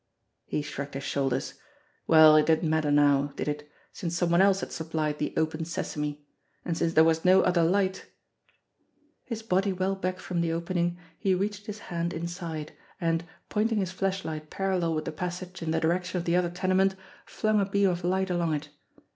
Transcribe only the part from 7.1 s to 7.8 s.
no other